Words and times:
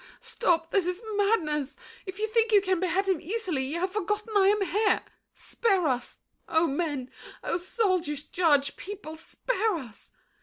Stop! 0.19 0.71
This 0.71 0.87
is 0.87 0.99
madness! 1.15 1.77
If 2.07 2.17
you 2.17 2.27
think 2.27 2.51
you 2.51 2.59
can 2.59 2.79
behead 2.79 3.07
him 3.07 3.21
easily, 3.21 3.61
You 3.65 3.81
have 3.81 3.91
forgotten 3.91 4.35
I 4.35 4.47
am 4.47 4.61
here. 4.63 5.03
Spare 5.35 5.85
us! 5.87 6.17
Oh, 6.47 6.65
men! 6.65 7.11
oh, 7.43 7.57
soldiers, 7.57 8.23
judge, 8.23 8.77
people! 8.77 9.15
Spare 9.15 9.75
us! 9.75 10.09